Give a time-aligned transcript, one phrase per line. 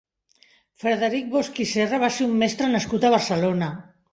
[0.83, 3.71] Frederic Bosch i Serra va ser un mestre nascut a Barcelona.